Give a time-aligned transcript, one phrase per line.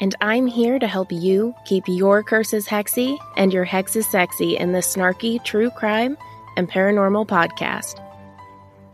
[0.00, 4.72] and I'm here to help you keep your curses hexy and your hexes sexy in
[4.72, 6.16] this snarky true crime
[6.56, 8.02] and paranormal podcast.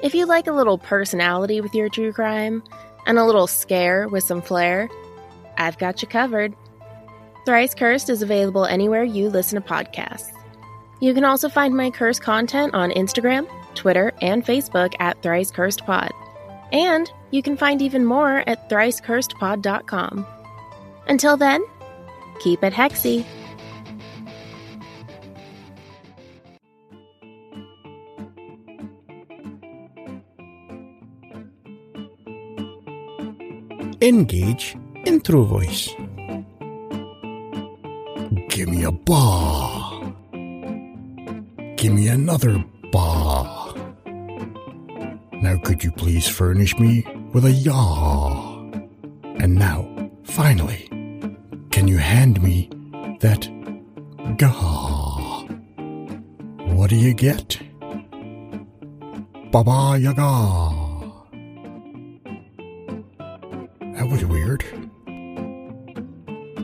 [0.01, 2.63] If you like a little personality with your true crime
[3.07, 4.89] and a little scare with some flair,
[5.57, 6.55] I've got you covered.
[7.45, 10.33] Thrice Cursed is available anywhere you listen to podcasts.
[11.01, 15.85] You can also find my curse content on Instagram, Twitter, and Facebook at Thrice Cursed
[15.85, 16.13] Pod.
[16.71, 20.27] And you can find even more at thriceCursedPod.com.
[21.07, 21.63] Until then,
[22.41, 23.25] keep it hexy.
[34.03, 35.95] Engage intro voice.
[38.49, 40.13] Give me a ba.
[41.77, 43.75] Give me another ba.
[45.41, 48.59] Now could you please furnish me with a yaw?
[49.39, 49.87] And now,
[50.25, 50.89] finally,
[51.73, 52.69] can you hand me
[53.21, 53.49] that
[54.37, 55.47] gah?
[56.77, 57.59] What do you get?
[59.51, 60.83] Baba Yaga.
[63.95, 64.63] That was weird.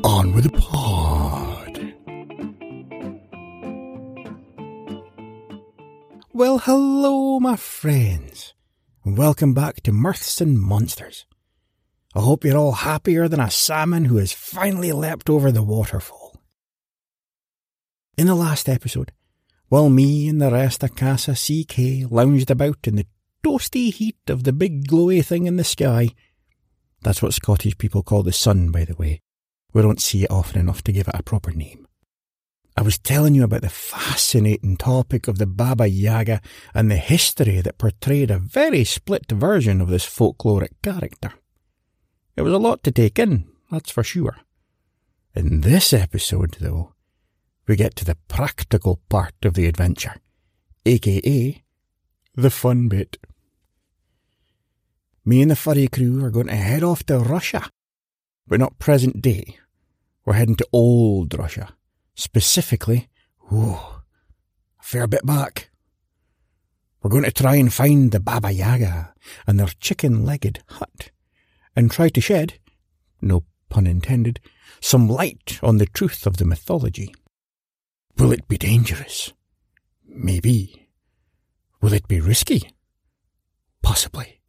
[0.04, 1.94] On with the pod.
[6.34, 8.52] Well, hello, my friends,
[9.04, 11.24] welcome back to Mirths and Monsters.
[12.14, 16.40] I hope you're all happier than a salmon who has finally leapt over the waterfall.
[18.16, 19.12] In the last episode,
[19.68, 23.06] while me and the rest of Casa CK lounged about in the
[23.44, 26.08] toasty heat of the big glowy thing in the sky,
[27.02, 29.20] that's what Scottish people call the sun, by the way.
[29.72, 31.86] We don't see it often enough to give it a proper name.
[32.76, 36.40] I was telling you about the fascinating topic of the Baba Yaga
[36.74, 41.34] and the history that portrayed a very split version of this folkloric character.
[42.38, 44.36] It was a lot to take in, that's for sure.
[45.34, 46.94] In this episode, though,
[47.66, 50.14] we get to the practical part of the adventure,
[50.86, 51.64] aka
[52.36, 53.16] the fun bit.
[55.24, 57.68] Me and the furry crew are going to head off to Russia,
[58.46, 59.58] but not present day.
[60.24, 61.74] We're heading to old Russia,
[62.14, 63.08] specifically,
[63.52, 63.72] ooh,
[64.78, 65.70] a fair bit back.
[67.02, 69.12] We're going to try and find the Baba Yaga
[69.44, 71.10] and their chicken-legged hut,
[71.78, 72.54] and try to shed,
[73.22, 74.40] no pun intended,
[74.80, 77.14] some light on the truth of the mythology.
[78.16, 79.32] Will it be dangerous?
[80.04, 80.88] Maybe.
[81.80, 82.68] Will it be risky?
[83.80, 84.40] Possibly.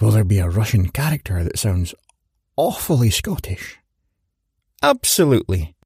[0.00, 1.94] Will there be a Russian character that sounds
[2.56, 3.78] awfully Scottish?
[4.82, 5.76] Absolutely.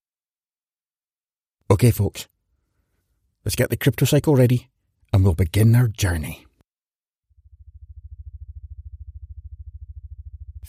[1.70, 2.28] Okay, folks.
[3.44, 4.70] Let's get the crypto cycle ready
[5.12, 6.46] and we'll begin our journey.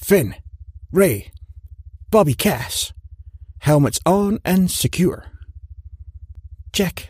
[0.06, 0.36] Finn,
[0.92, 1.32] Ray,
[2.12, 2.94] Bobby Cass,
[3.58, 5.26] helmets on and secure.
[6.72, 7.10] Check.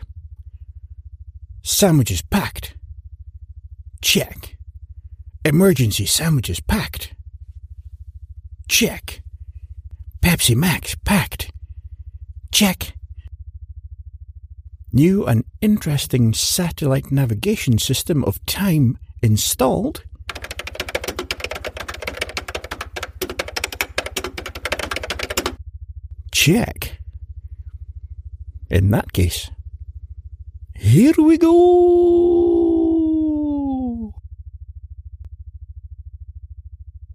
[1.62, 2.74] Sandwiches packed.
[4.00, 4.56] Check.
[5.44, 7.12] Emergency sandwiches packed.
[8.66, 9.20] Check.
[10.22, 11.50] Pepsi Max packed.
[12.50, 12.96] Check.
[14.90, 20.05] New and interesting satellite navigation system of time installed.
[26.46, 27.00] Check.
[28.70, 29.50] In that case,
[30.76, 31.50] here we go.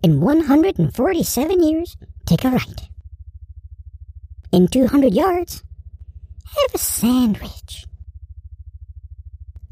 [0.04, 1.96] In 147 years,
[2.26, 2.90] take a right.
[4.52, 5.64] In 200 yards,
[6.44, 7.86] have a sandwich.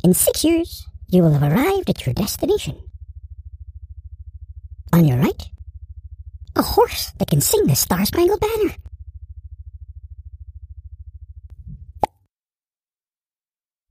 [0.05, 2.77] In six years, you will have arrived at your destination.
[4.93, 5.49] On your right,
[6.55, 8.73] a horse that can sing the Star Spangled Banner.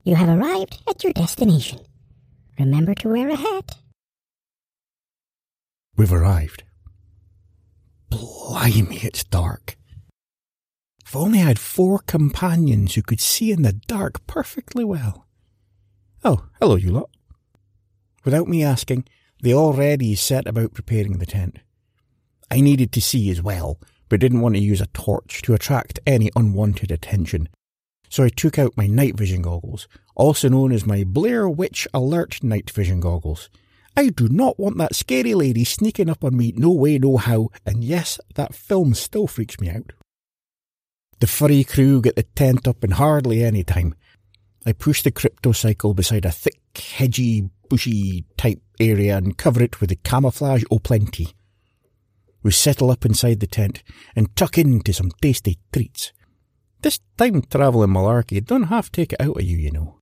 [0.09, 1.81] You have arrived at your destination.
[2.57, 3.77] Remember to wear a hat.
[5.95, 6.63] We've arrived.
[8.09, 9.77] Blimey, it's dark.
[11.05, 15.27] If only I had four companions who could see in the dark perfectly well.
[16.23, 17.11] Oh, hello, you lot.
[18.25, 19.07] Without me asking,
[19.43, 21.59] they already set about preparing the tent.
[22.49, 23.79] I needed to see as well,
[24.09, 27.47] but didn't want to use a torch to attract any unwanted attention.
[28.09, 32.43] So I took out my night vision goggles, also known as my Blair Witch Alert
[32.43, 33.49] night vision goggles.
[33.95, 37.49] I do not want that scary lady sneaking up on me no way, no how,
[37.65, 39.93] and yes, that film still freaks me out.
[41.19, 43.93] The furry crew get the tent up in hardly any time.
[44.65, 49.89] I push the cryptocycle beside a thick, hedgy, bushy type area and cover it with
[49.89, 51.35] the camouflage o'plenty.
[52.41, 53.83] We settle up inside the tent
[54.15, 56.13] and tuck into some tasty treats.
[56.81, 59.99] This time travelling malarkey don't half take it out of you, you know.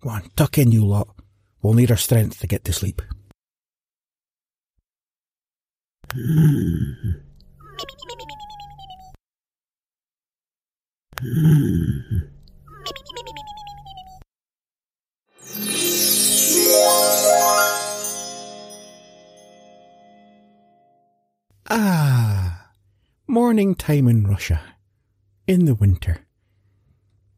[0.00, 1.08] Go on, tuck in, you lot.
[1.60, 3.02] We'll need our strength to get to sleep.
[21.70, 22.70] Ah,
[23.26, 24.73] morning time in Russia.
[25.46, 26.24] In the winter.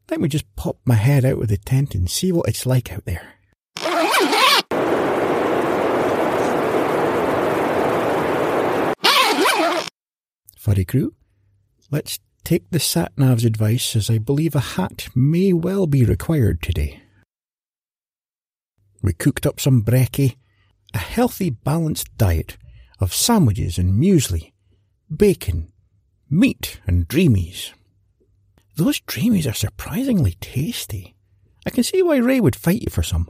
[0.09, 2.93] Let me just pop my head out of the tent and see what it's like
[2.93, 3.33] out there.
[10.57, 11.15] Furry crew,
[11.91, 17.01] let's take the sat-nav's advice as I believe a hat may well be required today.
[19.01, 20.37] We cooked up some brekkie,
[20.93, 22.57] a healthy balanced diet
[23.01, 24.53] of sandwiches and muesli,
[25.13, 25.73] bacon,
[26.29, 27.73] meat and dreamies.
[28.77, 31.15] Those dreamies are surprisingly tasty.
[31.65, 33.27] I can see why Ray would fight you for some.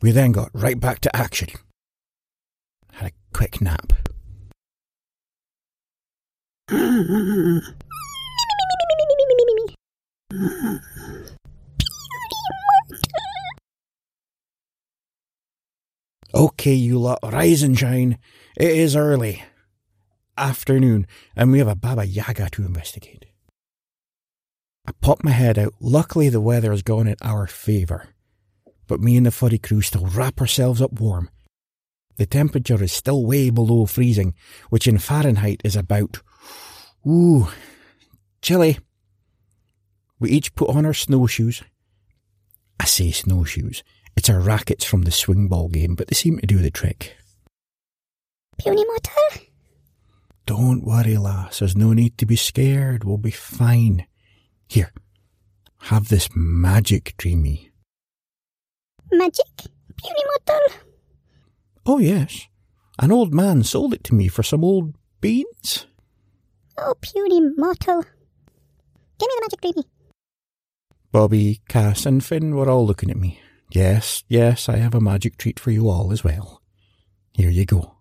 [0.00, 1.50] We then got right back to action.
[2.92, 3.92] Had a quick nap.
[16.34, 18.18] Okay, you lot, rise and shine.
[18.56, 19.44] It is early.
[20.38, 23.26] Afternoon, and we have a Baba Yaga to investigate.
[24.86, 25.74] I pop my head out.
[25.80, 28.08] Luckily, the weather has gone in our favour.
[28.86, 31.30] But me and the furry crew still wrap ourselves up warm.
[32.16, 34.34] The temperature is still way below freezing,
[34.70, 36.20] which in Fahrenheit is about,
[37.06, 37.48] ooh,
[38.42, 38.78] chilly.
[40.20, 41.62] We each put on our snowshoes.
[42.78, 43.82] I say snowshoes.
[44.16, 47.16] It's our rackets from the swing ball game, but they seem to do the trick.
[48.58, 49.46] Puny Motor?
[50.46, 51.58] Don't worry, lass.
[51.58, 53.02] There's no need to be scared.
[53.02, 54.06] We'll be fine.
[54.74, 54.90] Here,
[55.82, 57.70] have this magic dreamy.
[59.12, 59.46] Magic?
[59.96, 60.60] Puny Motor?
[61.86, 62.48] Oh, yes.
[62.98, 65.86] An old man sold it to me for some old beans.
[66.76, 68.02] Oh, puny mortal.
[69.20, 69.88] Give me the magic dreamy.
[71.12, 73.40] Bobby, Cass, and Finn were all looking at me.
[73.70, 76.60] Yes, yes, I have a magic treat for you all as well.
[77.32, 77.94] Here you go.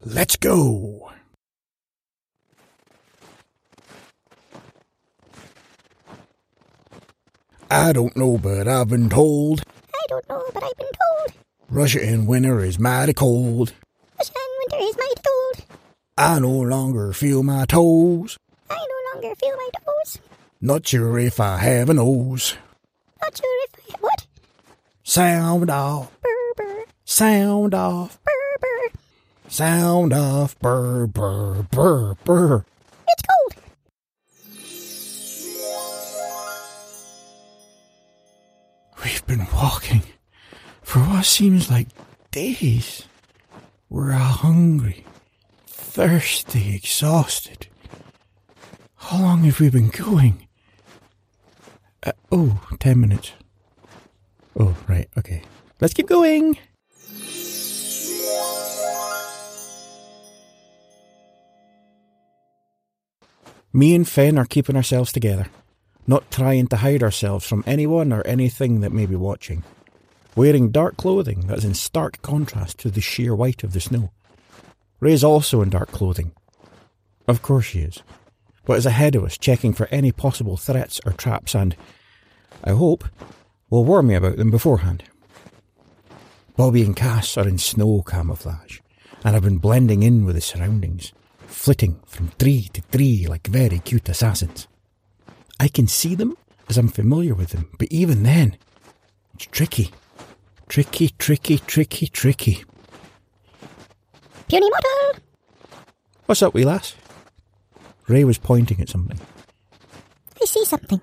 [0.00, 1.10] Let's go!
[7.74, 11.32] I don't know, but I've been told I don't know, but I've been told.
[11.68, 13.72] Russia in winter is mighty cold.
[14.16, 15.66] Russia in winter is mighty cold.
[16.16, 18.38] I no longer feel my toes.
[18.70, 20.18] I no longer feel my toes.
[20.60, 22.56] Not sure if I have a nose.
[23.20, 24.26] Not sure if I what?
[25.02, 28.98] Sound off, Burr burr sound off, burr burr.
[29.48, 32.64] sound off, burr, burr, burr, burr.
[39.04, 40.02] We've been walking
[40.82, 41.88] for what seems like
[42.30, 43.04] days.
[43.90, 45.04] We're all hungry,
[45.66, 47.66] thirsty, exhausted.
[48.96, 50.48] How long have we been going?
[52.02, 53.32] Uh, oh, ten minutes.
[54.58, 55.42] Oh, right, okay.
[55.82, 56.56] Let's keep going.
[63.70, 65.48] Me and Finn are keeping ourselves together,
[66.06, 69.62] not trying to hide ourselves from anyone or anything that may be watching.
[70.36, 74.10] wearing dark clothing that's in stark contrast to the sheer white of the snow.
[75.00, 76.32] Ray's also in dark clothing.
[77.28, 78.02] Of course she is,
[78.64, 81.76] but is ahead of us, checking for any possible threats or traps, and,
[82.62, 83.04] I hope,
[83.70, 85.04] will warn me about them beforehand.
[86.56, 88.80] Bobby and Cass are in snow camouflage,
[89.24, 91.12] and have been blending in with the surroundings,
[91.46, 94.68] flitting from tree to tree like very cute assassins.
[95.60, 96.36] I can see them
[96.68, 98.56] as I'm familiar with them, but even then,
[99.34, 99.90] it's tricky.
[100.68, 102.64] Tricky, tricky, tricky, tricky.
[104.48, 105.22] Puny model!
[106.26, 106.94] What's up, wee lass?
[108.08, 109.18] Ray was pointing at something.
[110.40, 111.00] I see something.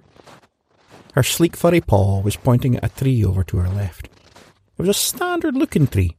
[1.14, 4.06] Her sleek furry paw was pointing at a tree over to her left.
[4.06, 6.16] It was a standard looking tree,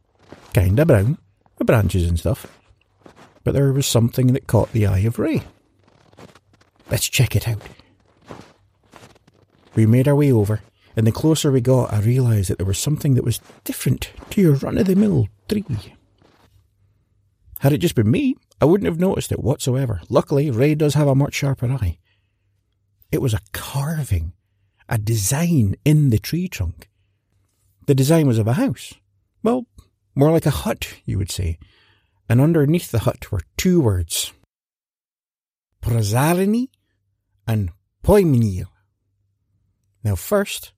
[0.52, 1.18] kinda brown,
[1.58, 2.46] with branches and stuff.
[3.44, 5.42] But there was something that caught the eye of Ray.
[6.90, 7.62] Let's check it out.
[9.74, 10.60] We made our way over,
[10.96, 14.40] and the closer we got, I realised that there was something that was different to
[14.40, 15.64] your run of the mill tree.
[17.60, 20.00] Had it just been me, I wouldn't have noticed it whatsoever.
[20.08, 21.98] Luckily, Ray does have a much sharper eye.
[23.10, 24.32] It was a carving,
[24.88, 26.88] a design in the tree trunk.
[27.86, 28.94] The design was of a house.
[29.42, 29.66] Well,
[30.14, 31.58] more like a hut, you would say.
[32.28, 34.32] And underneath the hut were two words
[35.82, 36.68] Prazarini
[37.46, 37.70] and
[38.04, 38.66] Poiminir.
[40.04, 40.72] Now, first,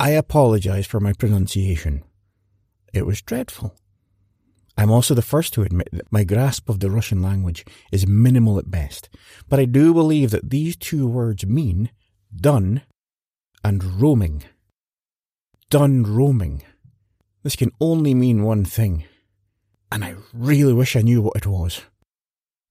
[0.00, 2.02] I apologise for my pronunciation.
[2.92, 3.74] It was dreadful.
[4.76, 8.58] I'm also the first to admit that my grasp of the Russian language is minimal
[8.58, 9.08] at best,
[9.48, 11.90] but I do believe that these two words mean
[12.34, 12.82] done
[13.62, 14.42] and roaming.
[15.70, 16.62] Done roaming.
[17.44, 19.04] This can only mean one thing,
[19.92, 21.82] and I really wish I knew what it was.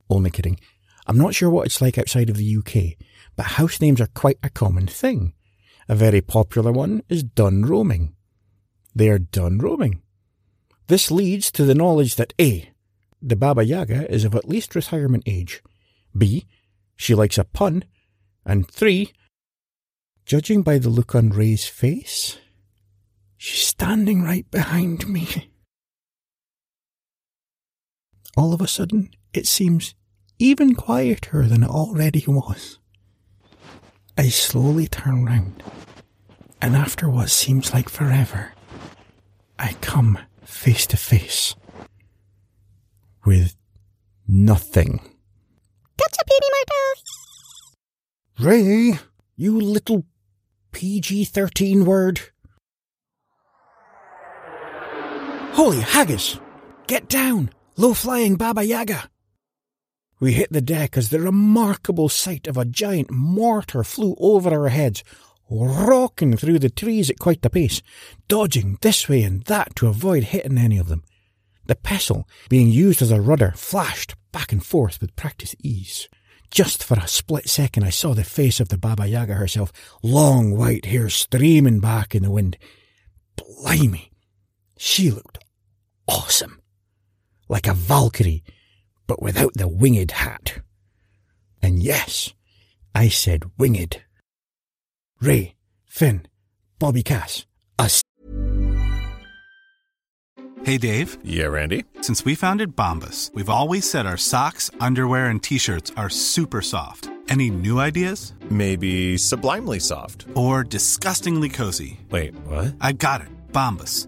[0.09, 0.59] Only kidding.
[1.07, 2.97] I'm not sure what it's like outside of the UK,
[3.35, 5.33] but house names are quite a common thing.
[5.89, 8.15] A very popular one is done roaming.
[8.95, 10.01] They are done roaming.
[10.87, 12.69] This leads to the knowledge that A.
[13.21, 15.61] The Baba Yaga is of at least retirement age.
[16.17, 16.45] B.
[16.95, 17.85] She likes a pun.
[18.45, 19.11] And 3.
[20.25, 22.37] Judging by the look on Ray's face,
[23.37, 25.51] she's standing right behind me.
[28.37, 29.95] All of a sudden, it seems
[30.39, 32.79] even quieter than it already was.
[34.17, 35.63] I slowly turn round,
[36.61, 38.53] and after what seems like forever,
[39.57, 41.55] I come face to face
[43.25, 43.55] with
[44.27, 44.99] nothing.
[45.97, 46.47] Gotcha, Puny
[48.37, 48.51] model!
[48.51, 48.99] Ray,
[49.35, 50.05] you little
[50.71, 52.21] PG 13 word.
[55.53, 56.39] Holy haggis!
[56.87, 57.49] Get down!
[57.77, 59.09] Low flying Baba Yaga!
[60.23, 64.69] We hit the deck as the remarkable sight of a giant mortar flew over our
[64.69, 65.03] heads,
[65.49, 67.81] rocking through the trees at quite a pace,
[68.29, 71.03] dodging this way and that to avoid hitting any of them.
[71.65, 76.07] The pestle, being used as a rudder, flashed back and forth with practiced ease.
[76.49, 80.55] Just for a split second, I saw the face of the Baba Yaga herself, long
[80.55, 82.57] white hair streaming back in the wind.
[83.35, 84.09] Blimey!
[84.77, 85.39] She looked
[86.07, 86.61] awesome.
[87.49, 88.45] Like a Valkyrie,
[89.13, 90.55] but without the winged hat.
[91.61, 92.33] And yes,
[92.95, 94.01] I said winged.
[95.21, 95.53] Ray,
[95.85, 96.25] Finn,
[96.79, 97.45] Bobby Cass,
[97.77, 98.01] us.
[100.63, 101.17] Hey, Dave.
[101.23, 101.83] Yeah, Randy.
[102.01, 106.61] Since we founded Bombas, we've always said our socks, underwear, and t shirts are super
[106.61, 107.09] soft.
[107.29, 108.33] Any new ideas?
[108.49, 110.25] Maybe sublimely soft.
[110.35, 111.99] Or disgustingly cozy?
[112.09, 112.73] Wait, what?
[112.81, 113.27] I got it.
[113.51, 114.07] Bombas.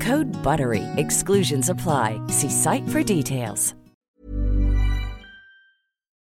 [0.00, 0.82] Code BUTTERY.
[0.96, 2.20] Exclusions apply.
[2.26, 3.74] See site for details.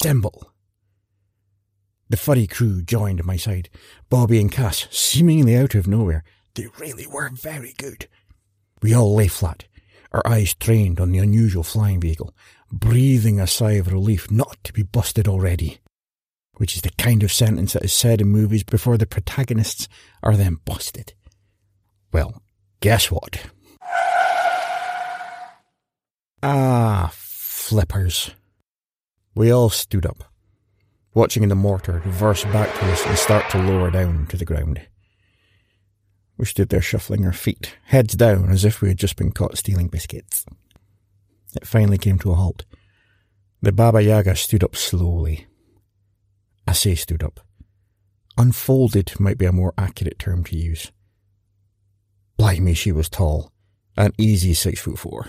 [0.02, 0.54] Dimble.
[2.10, 3.70] The furry crew joined my side,
[4.10, 6.24] Bobby and Cass seemingly out of nowhere.
[6.56, 8.08] They really were very good.
[8.82, 9.66] We all lay flat,
[10.12, 12.34] our eyes trained on the unusual flying vehicle,
[12.72, 15.80] breathing a sigh of relief not to be busted already.
[16.56, 19.88] Which is the kind of sentence that is said in movies before the protagonists
[20.24, 21.14] are then busted.
[22.12, 22.42] Well,
[22.80, 23.46] guess what?
[26.42, 27.12] Ah,
[27.70, 28.32] flippers.
[29.36, 30.24] We all stood up,
[31.14, 34.82] watching the mortar reverse back to us and start to lower down to the ground.
[36.36, 39.56] We stood there shuffling our feet, heads down as if we had just been caught
[39.56, 40.48] stealing biscuits.
[41.56, 42.66] It finally came to a halt.
[43.62, 45.46] The Baba Yaga stood up slowly.
[46.68, 47.40] I say stood up.
[48.36, 50.92] Unfolded might be a more accurate term to use.
[52.36, 53.52] Blimey, she was tall,
[53.96, 55.28] an easy six foot four.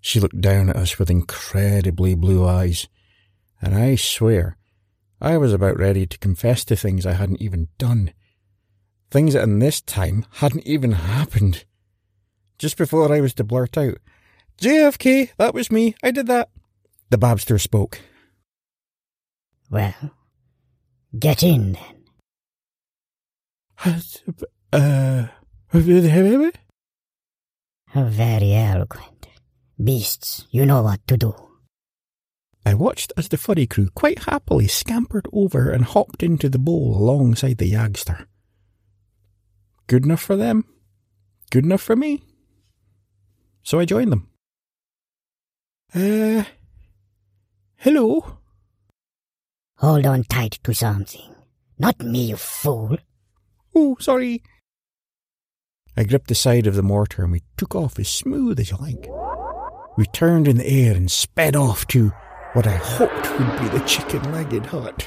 [0.00, 2.88] She looked down at us with incredibly blue eyes,
[3.60, 4.56] and I swear,
[5.20, 8.12] I was about ready to confess to things I hadn't even done.
[9.10, 11.64] Things that in this time hadn't even happened.
[12.58, 13.98] Just before I was to blurt out,
[14.60, 16.50] JFK, that was me, I did that.
[17.10, 18.00] The Babster spoke.
[19.70, 19.94] Well,
[21.18, 21.94] get in then.
[24.72, 25.28] Uh,
[27.94, 29.27] Very eloquent.
[29.82, 31.34] Beasts, you know what to do.
[32.66, 36.96] I watched as the furry crew quite happily scampered over and hopped into the bowl
[36.96, 38.26] alongside the Yagster.
[39.86, 40.64] Good enough for them.
[41.50, 42.22] Good enough for me.
[43.62, 44.28] So I joined them.
[45.94, 46.44] Uh,
[47.76, 48.38] hello?
[49.76, 51.34] Hold on tight to something.
[51.78, 52.98] Not me, you fool.
[53.74, 54.42] Oh, sorry.
[55.96, 58.76] I gripped the side of the mortar and we took off as smooth as you
[58.76, 59.08] like.
[59.98, 62.10] We turned in the air and sped off to
[62.52, 65.04] what I hoped would be the chicken legged hut.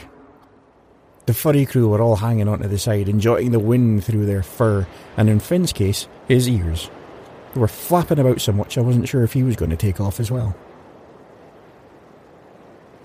[1.28, 4.86] The furry crew were all hanging onto the side, enjoying the wind through their fur,
[5.16, 6.90] and in Finn's case, his ears.
[7.54, 10.02] They were flapping about so much I wasn't sure if he was going to take
[10.02, 10.58] off as well.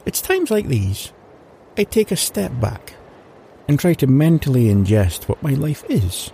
[0.04, 1.12] It's times like these
[1.78, 2.94] I take a step back
[3.68, 6.32] and try to mentally ingest what my life is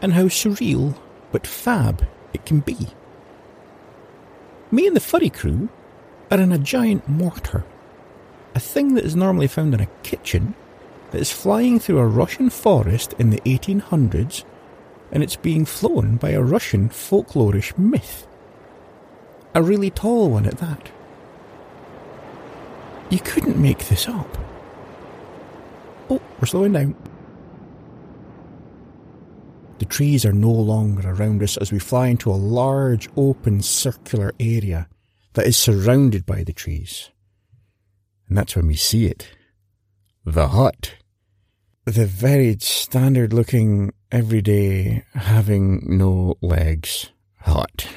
[0.00, 0.96] and how surreal
[1.32, 2.86] but fab it can be.
[4.72, 5.68] Me and the furry crew
[6.30, 7.62] are in a giant mortar,
[8.54, 10.54] a thing that is normally found in a kitchen
[11.10, 14.44] that is flying through a Russian forest in the 1800s
[15.12, 18.26] and it's being flown by a Russian folklorish myth.
[19.54, 20.90] A really tall one at that.
[23.10, 24.38] You couldn't make this up.
[26.08, 26.96] Oh, we're slowing down.
[29.82, 34.32] The trees are no longer around us as we fly into a large open circular
[34.38, 34.88] area
[35.32, 37.10] that is surrounded by the trees.
[38.28, 39.34] And that's when we see it.
[40.24, 40.94] The hut.
[41.84, 47.88] The very standard looking, everyday, having no legs hut.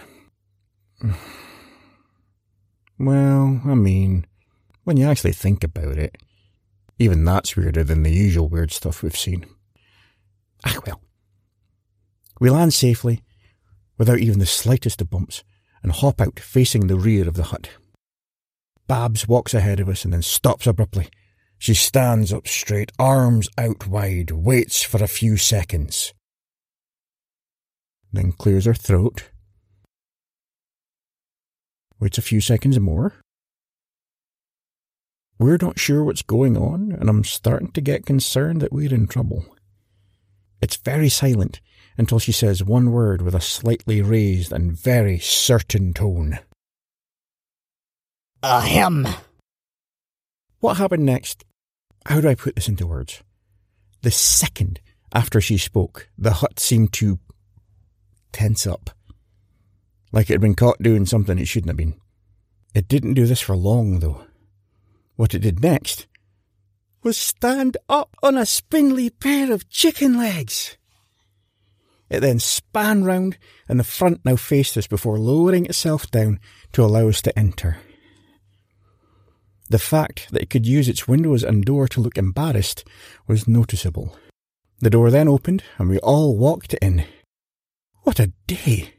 [2.98, 4.26] Well, I mean,
[4.86, 6.18] when you actually think about it,
[6.98, 9.46] even that's weirder than the usual weird stuff we've seen.
[10.66, 11.00] Ah, well.
[12.40, 13.24] We land safely,
[13.98, 15.44] without even the slightest of bumps,
[15.82, 17.70] and hop out facing the rear of the hut.
[18.88, 21.10] Babs walks ahead of us and then stops abruptly.
[21.58, 26.14] She stands up straight, arms out wide, waits for a few seconds.
[28.12, 29.30] Then clears her throat.
[32.00, 33.14] Waits a few seconds more.
[35.40, 39.08] We're not sure what's going on, and I'm starting to get concerned that we're in
[39.08, 39.46] trouble.
[40.62, 41.62] It's very silent
[41.98, 46.40] until she says one word with a slightly raised and very certain tone.
[48.44, 49.08] Ahem.
[50.60, 51.46] What happened next?
[52.06, 53.24] How do I put this into words?
[54.02, 54.82] The second
[55.14, 57.20] after she spoke, the hut seemed to
[58.32, 58.92] tense up.
[60.12, 61.96] Like it had been caught doing something it shouldn't have been.
[62.74, 64.26] It didn't do this for long, though.
[65.16, 66.08] What it did next
[67.04, 70.78] was stand up on a spindly pair of chicken legs.
[72.10, 73.38] It then span round,
[73.68, 76.40] and the front now faced us before lowering itself down
[76.74, 77.78] to allow us to enter.
[79.70, 82.84] The fact that it could use its windows and door to look embarrassed
[83.28, 84.16] was noticeable.
[84.80, 87.06] The door then opened and we all walked in.
[88.04, 88.94] What a day!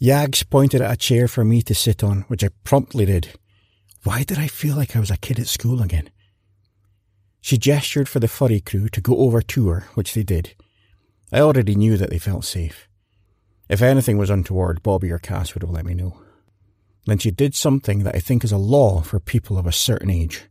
[0.00, 3.34] Yags pointed at a chair for me to sit on, which I promptly did.
[4.04, 6.08] Why did I feel like I was a kid at school again?
[7.40, 10.54] She gestured for the furry crew to go over to her, which they did.
[11.30, 12.88] I already knew that they felt safe.
[13.68, 16.20] If anything was untoward, Bobby or Cass would have let me know.
[17.06, 20.10] Then she did something that I think is a law for people of a certain
[20.10, 20.46] age.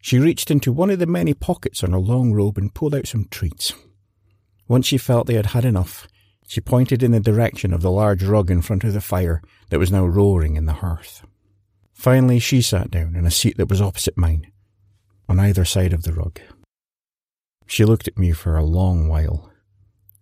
[0.00, 3.06] She reached into one of the many pockets on her long robe and pulled out
[3.06, 3.72] some treats.
[4.68, 6.06] Once she felt they had had enough,
[6.46, 9.78] she pointed in the direction of the large rug in front of the fire that
[9.78, 11.24] was now roaring in the hearth.
[11.92, 14.50] Finally, she sat down in a seat that was opposite mine,
[15.28, 16.40] on either side of the rug.
[17.66, 19.50] She looked at me for a long while,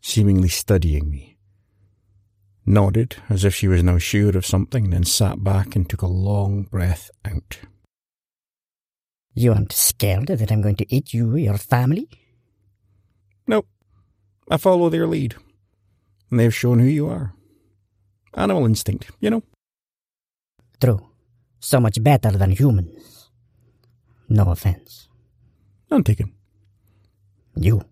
[0.02, 1.38] seemingly studying me,
[2.66, 6.06] nodded as if she was now sure of something, then sat back and took a
[6.06, 7.60] long breath out.
[9.34, 12.08] You aren't scared that I'm going to eat you or your family?
[13.46, 13.66] Nope.
[14.50, 15.36] I follow their lead.
[16.30, 17.32] And they've shown who you are.
[18.34, 19.42] Animal instinct, you know.
[20.80, 21.08] True.
[21.60, 23.30] So much better than humans.
[24.28, 25.08] No offense.
[25.90, 26.32] None taken.
[27.54, 27.82] You.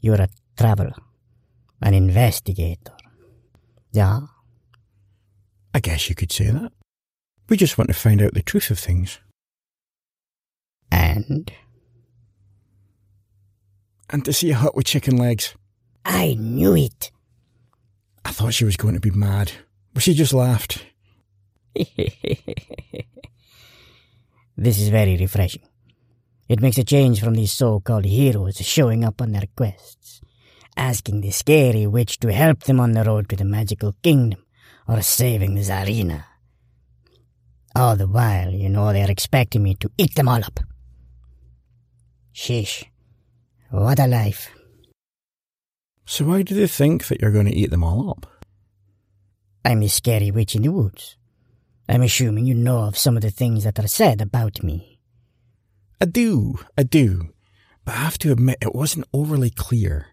[0.00, 0.92] You're a traveler.
[1.82, 2.92] An investigator.
[3.92, 4.20] Yeah?
[5.74, 6.72] I guess you could say that.
[7.48, 9.18] We just want to find out the truth of things.
[10.90, 11.50] And?
[14.10, 15.54] And to see a hut with chicken legs.
[16.04, 17.10] I knew it.
[18.24, 19.52] I thought she was going to be mad,
[19.92, 20.84] but she just laughed.
[21.74, 21.86] this
[24.56, 25.62] is very refreshing.
[26.48, 29.95] It makes a change from these so called heroes showing up on their quests,
[30.76, 34.44] asking the scary witch to help them on the road to the magical kingdom,
[34.88, 36.24] or saving the Tsarina.
[37.74, 40.60] All the while, you know, they're expecting me to eat them all up.
[42.34, 42.84] Sheesh.
[43.70, 44.50] What a life.
[46.04, 48.26] So why do they think that you're going to eat them all up?
[49.64, 51.16] I'm the scary witch in the woods.
[51.88, 55.00] I'm assuming you know of some of the things that are said about me.
[56.00, 57.32] I do, I do.
[57.84, 60.08] But I have to admit it wasn't overly clear.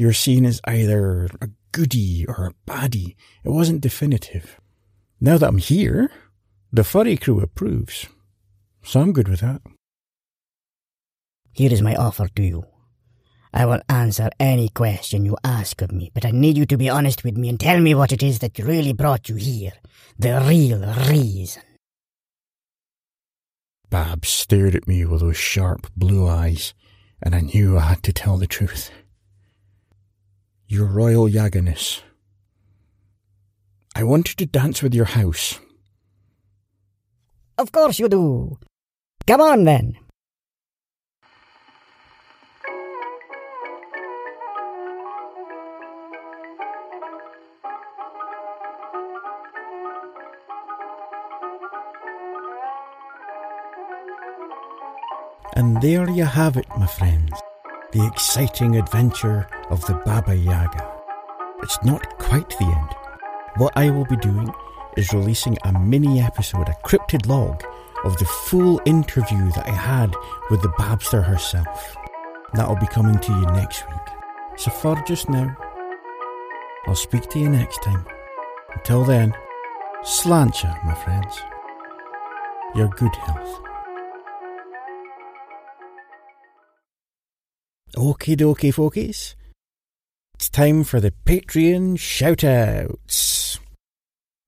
[0.00, 3.16] You're seen as either a goody or a baddie.
[3.44, 4.58] It wasn't definitive.
[5.20, 6.10] Now that I'm here,
[6.72, 8.08] the furry crew approves.
[8.82, 9.60] So I'm good with that.
[11.52, 12.64] Here is my offer to you.
[13.52, 16.88] I will answer any question you ask of me, but I need you to be
[16.88, 19.74] honest with me and tell me what it is that really brought you here.
[20.18, 21.62] The real reason.
[23.90, 26.72] Babs stared at me with those sharp blue eyes,
[27.22, 28.90] and I knew I had to tell the truth.
[30.72, 32.00] Your Royal Yaganess.
[33.96, 35.58] I want you to dance with your house.
[37.58, 38.56] Of course you do.
[39.26, 39.98] Come on then.
[55.56, 57.32] And there you have it, my friends.
[57.92, 60.92] The exciting adventure of the Baba Yaga.
[61.60, 62.94] It's not quite the end.
[63.56, 64.48] What I will be doing
[64.96, 67.64] is releasing a mini episode, a cryptid log
[68.04, 70.14] of the full interview that I had
[70.50, 71.96] with the Babster herself.
[72.54, 74.08] That'll be coming to you next week.
[74.56, 75.56] So for just now,
[76.86, 78.06] I'll speak to you next time.
[78.72, 79.34] Until then,
[80.04, 81.40] slàinte, my friends.
[82.76, 83.69] Your good health.
[87.96, 89.34] Okie dokie, folkies.
[90.34, 93.58] It's time for the Patreon shoutouts.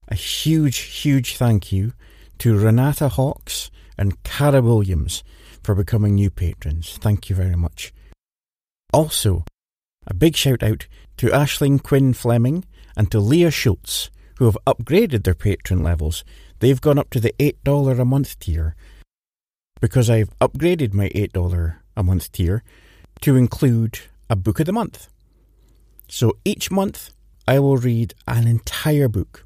[0.07, 1.91] A huge, huge thank you
[2.37, 5.25] to Renata Hawks and Cara Williams
[5.61, 6.97] for becoming new patrons.
[7.01, 7.93] Thank you very much.
[8.93, 9.43] Also,
[10.07, 12.63] a big shout out to Ashling Quinn Fleming
[12.95, 16.23] and to Leah Schultz, who have upgraded their patron levels.
[16.59, 18.73] They've gone up to the $8 a month tier
[19.81, 22.63] because I've upgraded my $8 a month tier
[23.23, 25.07] to include a book of the month.
[26.09, 27.11] So each month
[27.47, 29.45] I will read an entire book.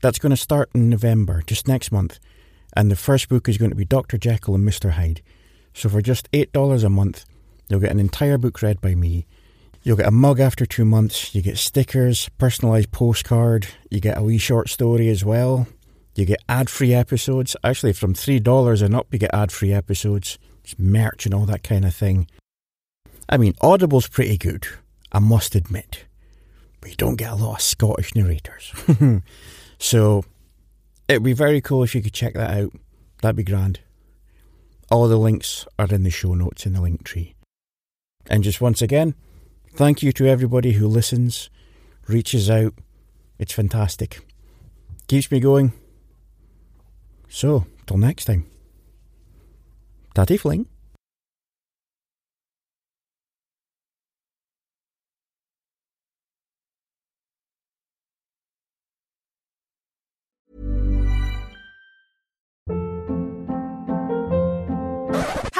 [0.00, 2.18] That's going to start in November, just next month.
[2.74, 4.16] And the first book is going to be Dr.
[4.16, 4.92] Jekyll and Mr.
[4.92, 5.20] Hyde.
[5.74, 7.26] So for just $8 a month,
[7.68, 9.26] you'll get an entire book read by me.
[9.82, 11.34] You'll get a mug after two months.
[11.34, 13.68] You get stickers, personalised postcard.
[13.90, 15.66] You get a wee short story as well.
[16.14, 17.54] You get ad free episodes.
[17.62, 20.38] Actually, from $3 and up, you get ad free episodes.
[20.64, 22.28] It's merch and all that kind of thing.
[23.28, 24.66] I mean, Audible's pretty good,
[25.12, 26.04] I must admit.
[26.80, 28.72] But you don't get a lot of Scottish narrators.
[29.78, 30.24] so,
[31.08, 32.72] It'd be very cool if you could check that out.
[33.22, 33.80] That'd be grand.
[34.90, 37.32] All the links are in the show notes in the Linktree.
[38.26, 39.14] And just once again,
[39.74, 41.48] thank you to everybody who listens,
[42.06, 42.74] reaches out.
[43.38, 44.20] It's fantastic.
[45.06, 45.72] Keeps me going.
[47.30, 48.46] So, till next time.
[50.14, 50.66] Daddy Fling.